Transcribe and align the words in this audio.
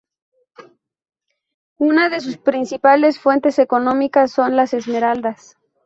Una 1.77 2.09
de 2.09 2.21
sus 2.21 2.39
principales 2.39 3.19
fuentes 3.19 3.59
económicas 3.59 4.31
son 4.31 4.55
las 4.55 4.73
esmeraldas. 4.73 5.57